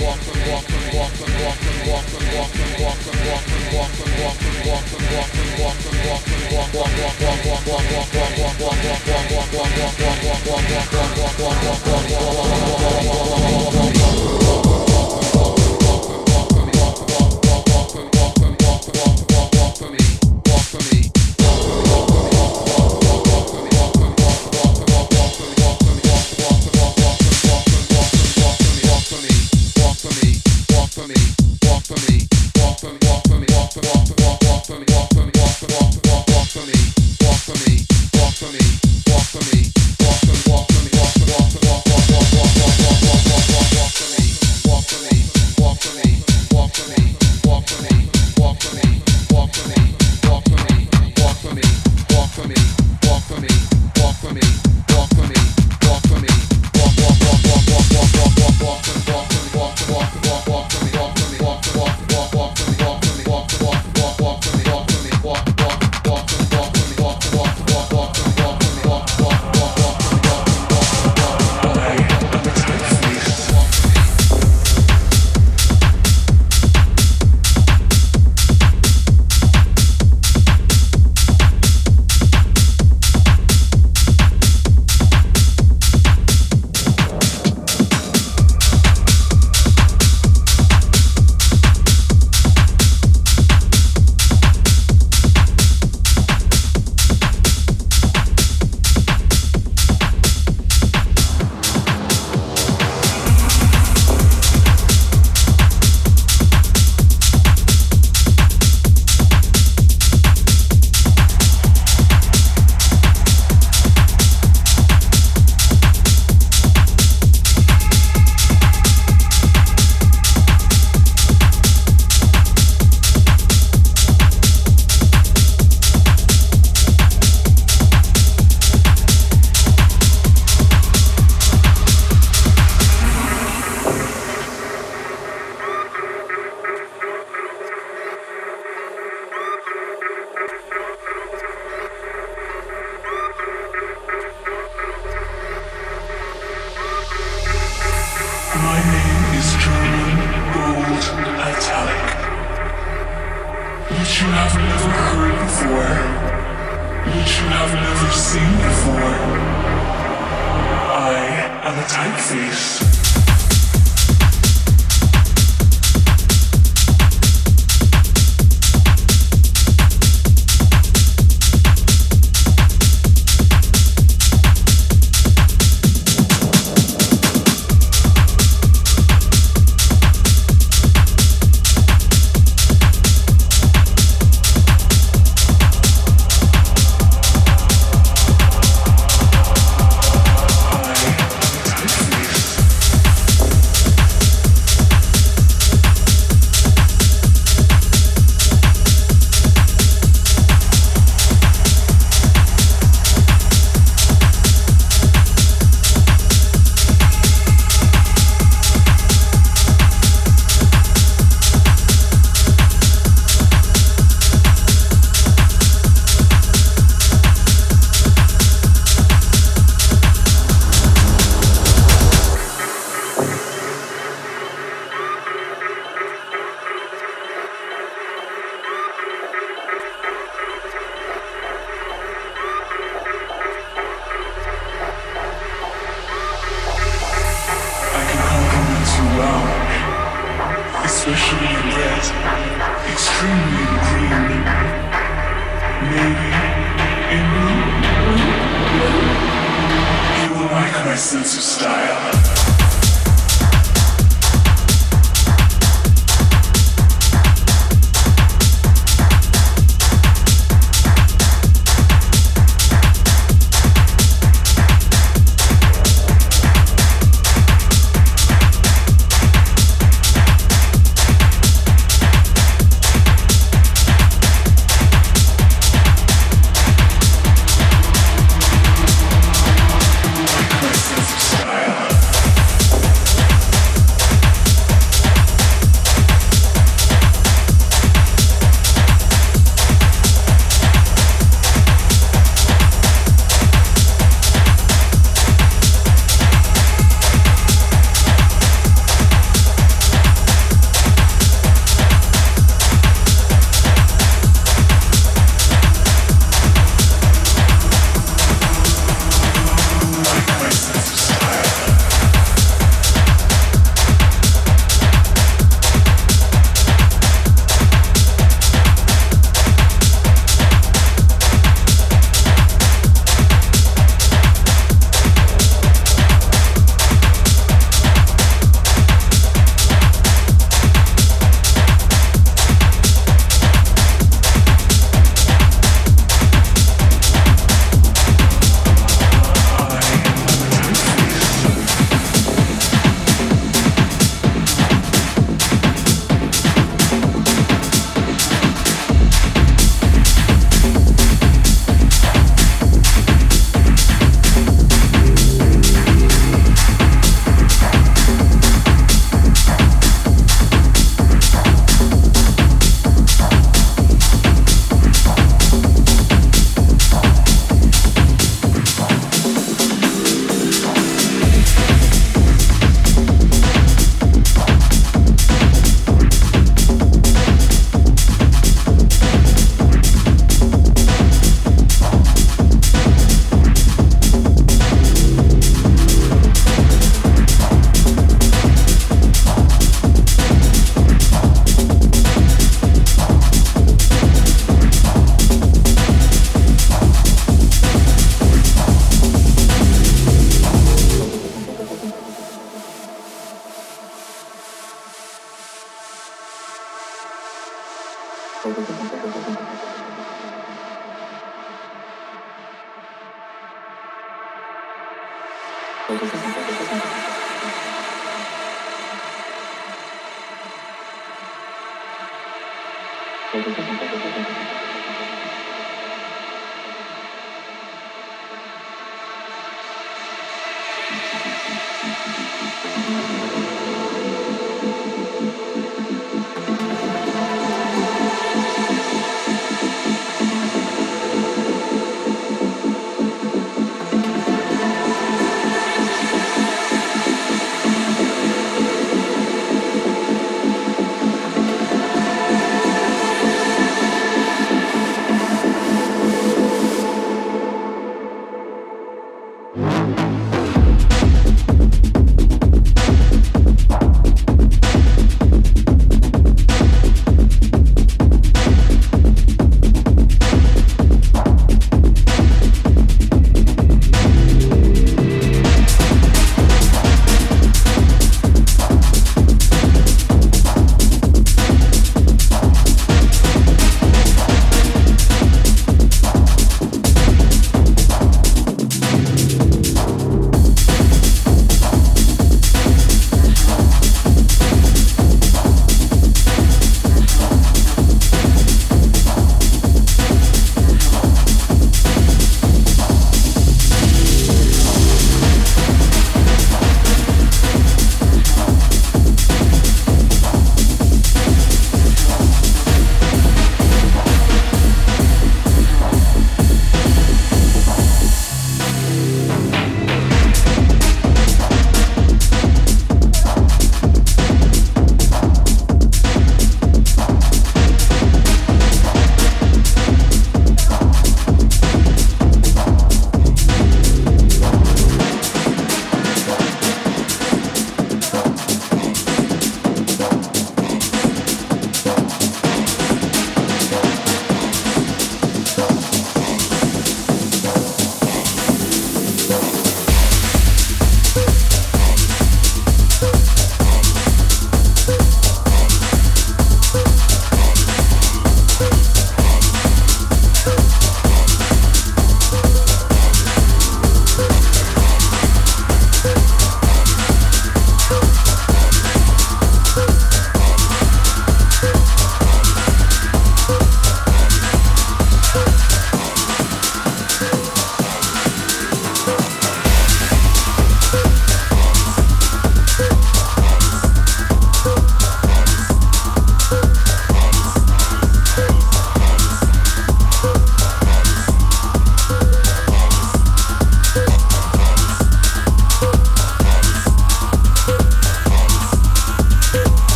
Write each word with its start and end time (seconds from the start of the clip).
walk 0.00 0.28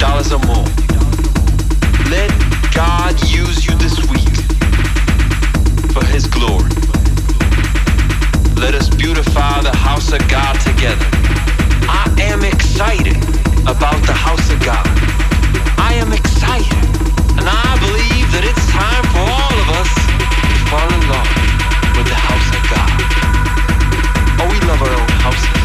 $50 0.00 0.32
or 0.32 0.46
more. 0.48 0.64
Let 2.08 2.30
God 2.72 3.20
use 3.28 3.66
you 3.66 3.76
this 3.76 4.00
week 4.08 4.32
for 5.92 6.04
His 6.06 6.26
glory. 6.26 6.72
Let 8.56 8.74
us 8.74 8.88
beautify 8.88 9.60
the 9.60 9.76
house 9.76 10.10
of 10.12 10.26
God 10.28 10.58
together. 10.60 11.04
I 11.84 12.08
am 12.18 12.44
excited 12.44 13.16
about 13.68 14.00
the 14.08 14.16
house 14.16 14.48
of 14.50 14.58
God. 14.64 14.86
I 15.76 15.92
am 16.00 16.12
excited. 16.12 16.80
And 17.36 17.44
I 17.44 17.70
believe 17.84 18.26
that 18.32 18.44
it's 18.48 18.64
time 18.72 19.04
for 19.12 19.20
all 19.20 19.52
of 19.52 19.68
us 19.84 19.90
to 20.48 20.56
fall 20.72 20.88
in 20.96 21.02
love 21.12 21.28
with 21.96 22.08
the 22.08 22.16
house 22.16 22.48
of 22.56 22.62
God. 22.72 22.90
Oh, 24.40 24.48
we 24.48 24.56
love 24.64 24.80
our 24.80 24.94
own 24.96 25.12
houses. 25.20 25.60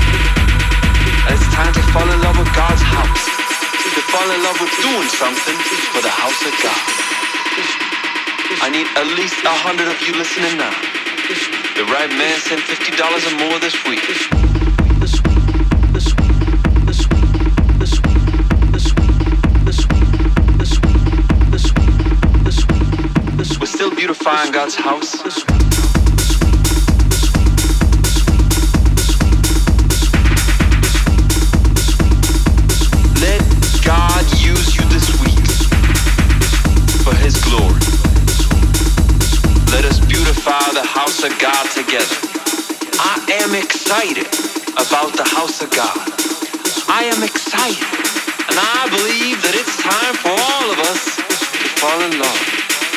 And 1.23 1.39
it's 1.39 1.47
time 1.55 1.71
to 1.71 1.83
fall 1.95 2.09
in 2.11 2.19
love 2.19 2.37
with 2.37 2.51
God's 2.53 2.81
house. 2.81 3.44
To 3.93 4.01
fall 4.11 4.29
in 4.31 4.41
love 4.43 4.59
with 4.59 4.73
doing 4.81 5.07
something 5.07 5.57
for 5.93 6.01
the 6.01 6.09
house 6.09 6.41
of 6.41 6.53
God. 6.63 6.81
I 8.61 8.69
need 8.69 8.87
at 8.97 9.07
least 9.17 9.43
a 9.45 9.53
hundred 9.53 9.87
of 9.87 10.01
you 10.01 10.13
listening 10.15 10.57
now. 10.57 10.73
The 11.75 11.85
right 11.85 12.09
man 12.09 12.39
sent 12.39 12.61
$50 12.61 12.97
or 12.97 13.49
more 13.49 13.59
this 13.59 13.75
week. 13.85 14.01
We're 23.59 23.65
still 23.65 23.95
beautifying 23.95 24.51
God's 24.51 24.75
house. 24.75 25.64
Excited 43.85 44.25
about 44.81 45.13
the 45.13 45.21
house 45.37 45.61
of 45.61 45.69
God. 45.69 45.93
I 46.89 47.05
am 47.05 47.21
excited. 47.21 47.85
And 48.49 48.57
I 48.57 48.89
believe 48.89 49.37
that 49.45 49.53
it's 49.53 49.77
time 49.77 50.15
for 50.25 50.33
all 50.33 50.67
of 50.73 50.77
us 50.89 51.21
to 51.21 51.69
fall 51.77 52.01
in 52.01 52.17
love 52.17 52.41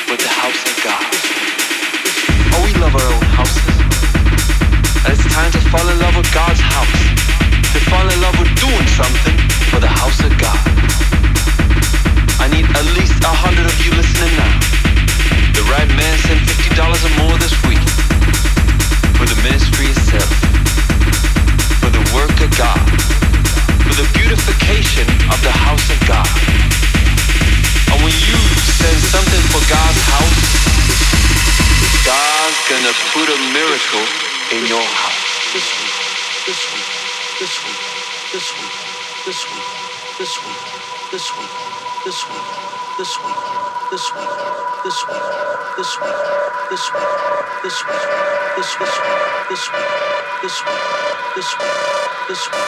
with 0.08 0.16
the 0.16 0.32
house 0.32 0.56
of 0.64 0.76
God. 0.80 1.04
Oh, 2.56 2.64
we 2.64 2.72
love 2.80 2.96
our 2.96 3.04
own 3.04 3.26
houses. 3.36 3.68
And 5.04 5.12
it's 5.12 5.28
time 5.28 5.52
to 5.52 5.60
fall 5.68 5.84
in 5.92 6.00
love 6.00 6.16
with 6.16 6.32
God's 6.32 6.64
house. 6.64 6.96
To 7.76 7.80
fall 7.92 8.08
in 8.08 8.18
love 8.24 8.40
with 8.40 8.48
doing 8.56 8.88
something 8.96 9.36
for 9.68 9.84
the 9.84 9.92
house 9.92 10.24
of 10.24 10.32
God. 10.40 10.56
I 12.40 12.48
need 12.48 12.64
at 12.64 12.86
least 12.96 13.20
a 13.28 13.34
hundred 13.44 13.68
of 13.68 13.76
you 13.84 13.92
listening 13.92 14.32
now. 14.40 14.56
The 15.52 15.68
right 15.68 15.90
man 16.00 16.16
sent 16.24 16.40
$50 16.48 16.80
or 16.80 17.12
more 17.28 17.36
this 17.36 17.52
week 17.68 17.84
for 19.20 19.28
the 19.28 19.36
ministry 19.44 19.90
itself, 19.92 20.47
work 22.14 22.36
of 22.40 22.50
God, 22.58 22.80
for 23.82 23.94
the 23.94 24.08
beautification 24.14 25.06
of 25.32 25.38
the 25.42 25.52
house 25.52 25.90
of 25.90 26.00
God. 26.08 26.28
And 27.92 27.98
when 28.04 28.14
you 28.14 28.40
send 28.80 28.98
something 29.14 29.44
for 29.52 29.62
God's 29.70 30.02
house, 30.12 30.38
God's 32.04 32.60
gonna 32.70 32.94
put 33.14 33.28
a 33.28 33.38
miracle 33.52 34.06
in 34.52 34.66
your 34.68 34.82
house. 34.84 35.22
this 35.54 35.68
week, 35.80 35.96
this 36.46 36.62
week, 36.72 36.88
this 37.40 37.54
week, 37.64 37.80
this 38.34 38.48
week, 38.58 38.74
this 39.26 39.40
week, 39.50 39.66
this 40.18 40.36
week, 40.42 40.58
this 41.12 41.28
week, 41.38 41.50
this 42.04 42.22
week, 42.28 42.28
this 42.28 42.28
week, 42.28 42.48
this 42.98 43.18
week, 43.24 43.36
this 43.90 44.14
week, 44.14 44.30
this 44.84 45.08
week, 45.08 45.57
this 45.78 46.00
week, 46.02 46.10
this 46.70 46.92
week, 46.92 47.02
this 47.62 47.78
week, 47.86 48.02
this 48.56 48.80
week, 48.80 48.90
this 49.48 49.62
week, 49.70 49.86
this 50.42 50.58
week, 50.66 50.80
this 51.36 51.54
week, 51.54 51.78
this 52.26 52.50
week, 52.58 52.64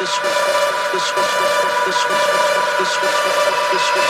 this 0.00 0.16
week, 0.24 0.32
this 0.92 1.12
week, 1.12 1.28
this 1.84 2.00
week, 2.08 2.16
this 2.80 3.86
week, 3.92 4.08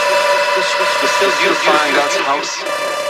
this 0.55 0.69
week, 0.79 0.89
We're 1.03 1.09
still 1.09 1.33
beautifying 1.43 1.93
God's 1.95 2.17
house. 2.17 3.06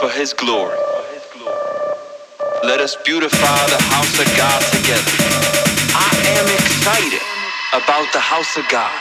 For 0.00 0.08
His 0.08 0.32
glory. 0.32 0.80
Let 2.64 2.80
us 2.80 2.96
beautify 3.04 3.60
the 3.68 3.82
house 3.92 4.16
of 4.16 4.28
God 4.32 4.60
together. 4.72 5.12
I 5.92 6.16
am 6.40 6.48
excited 6.56 7.20
about 7.76 8.08
the 8.16 8.20
house 8.20 8.56
of 8.56 8.64
God. 8.72 8.96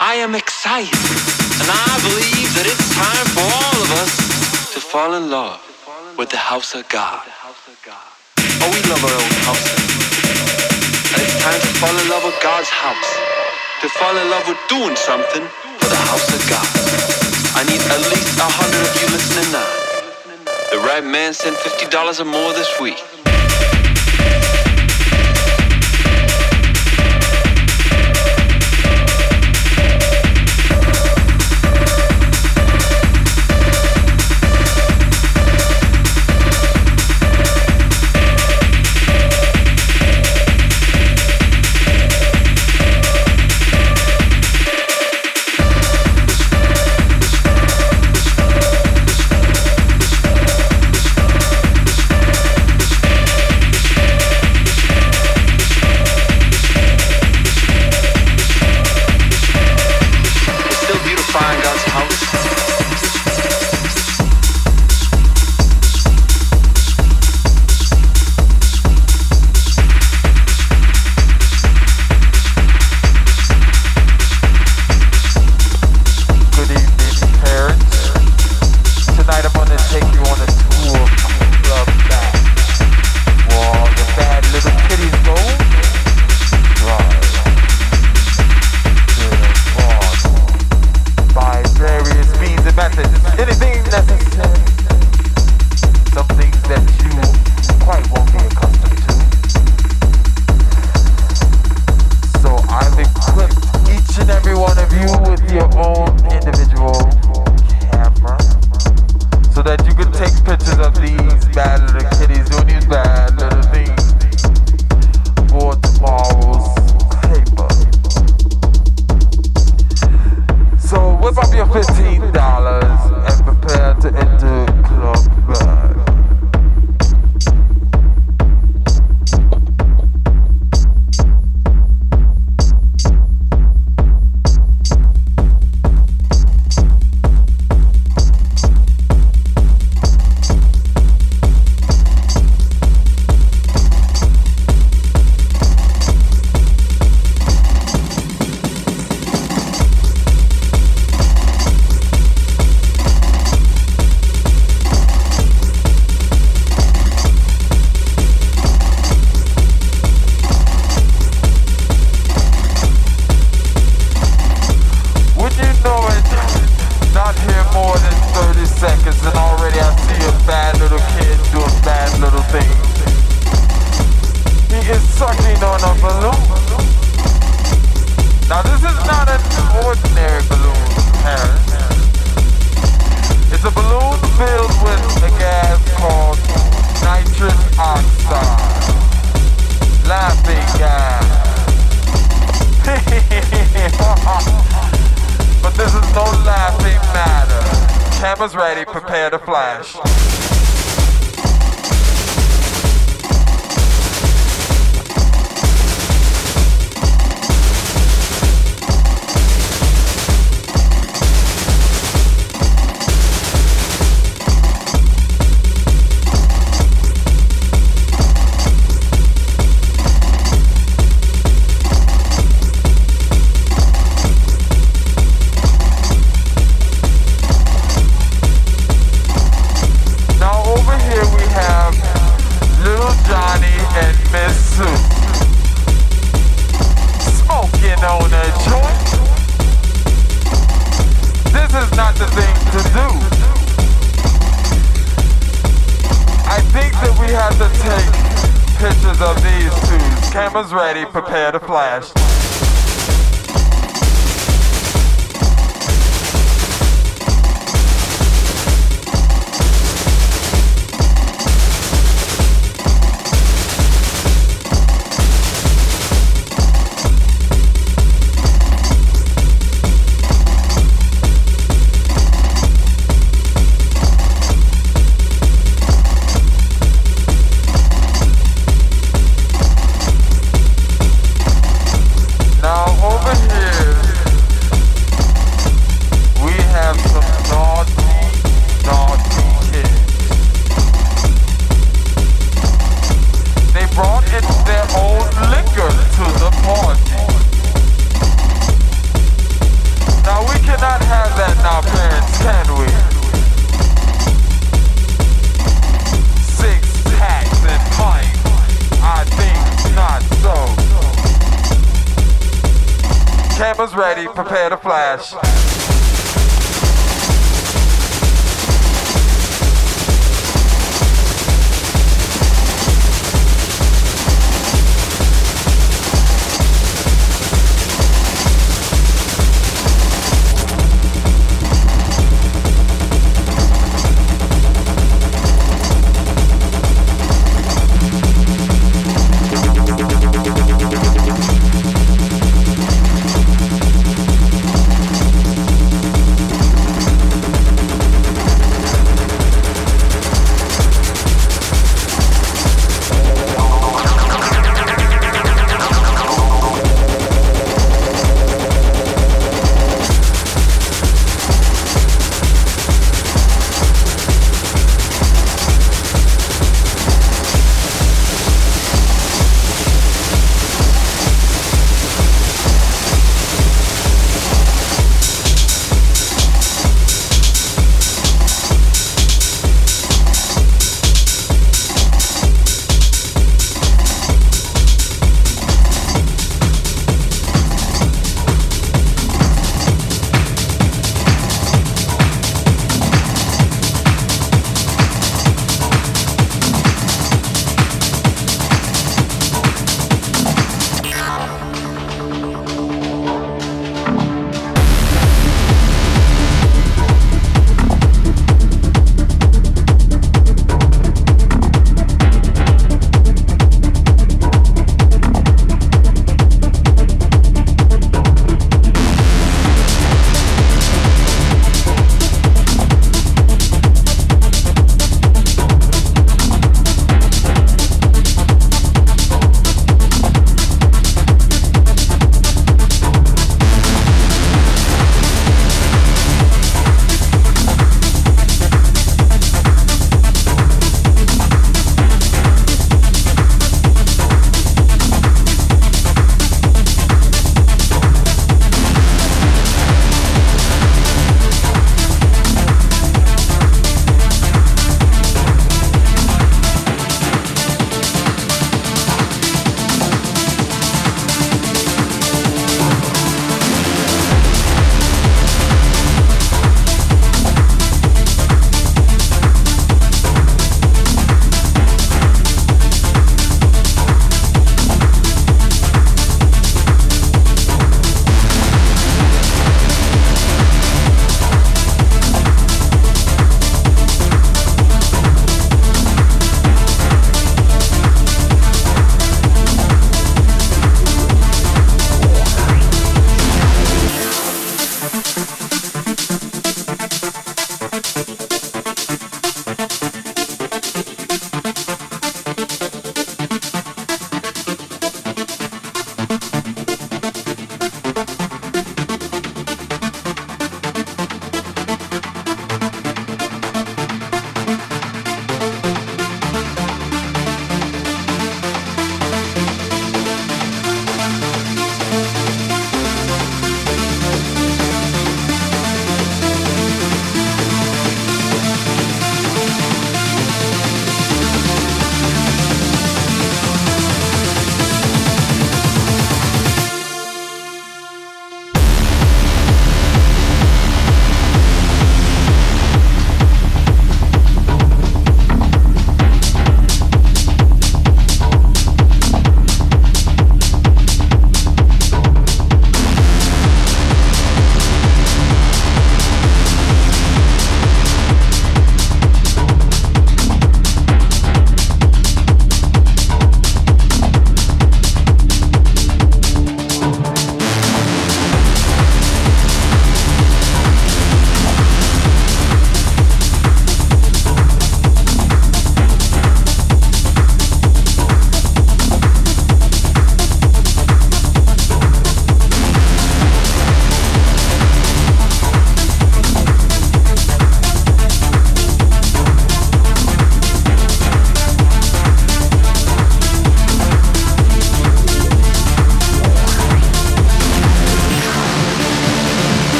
I 0.00 0.16
am 0.16 0.34
excited. 0.34 0.96
And 1.60 1.68
I 1.68 1.92
believe 2.00 2.48
that 2.56 2.64
it's 2.64 2.88
time 2.96 3.26
for 3.36 3.44
all 3.44 3.76
of 3.76 3.90
us 4.00 4.72
to 4.72 4.80
fall 4.80 5.20
in 5.20 5.28
love 5.28 5.60
with 6.16 6.30
the 6.30 6.40
house 6.40 6.74
of 6.74 6.88
God. 6.88 7.28
Oh, 8.64 8.72
we 8.72 8.80
love 8.88 9.04
our 9.04 9.16
own 9.20 9.34
houses. 9.44 9.76
And 11.12 11.20
it's 11.20 11.36
time 11.44 11.60
to 11.60 11.72
fall 11.76 11.92
in 11.92 12.08
love 12.08 12.24
with 12.24 12.40
God's 12.40 12.72
house. 12.72 13.10
To 13.84 13.88
fall 14.00 14.16
in 14.16 14.30
love 14.32 14.48
with 14.48 14.60
doing 14.72 14.96
something 14.96 15.44
for 15.76 15.88
the 15.92 16.02
house 16.08 16.28
of 16.32 16.40
God. 16.48 16.68
I 17.52 17.68
need 17.68 17.84
at 17.84 18.00
least 18.08 18.40
a 18.40 18.48
hundred 18.48 18.80
of 18.80 18.92
you 18.96 19.06
listening 19.12 19.52
now. 19.52 19.85
The 20.72 20.78
right 20.78 21.04
man 21.04 21.32
sent 21.32 21.56
$50 21.56 22.20
or 22.20 22.24
more 22.24 22.52
this 22.52 22.80
week. 22.80 23.15